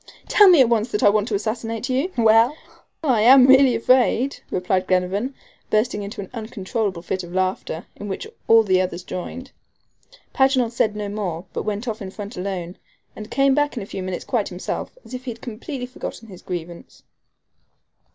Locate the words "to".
1.27-1.35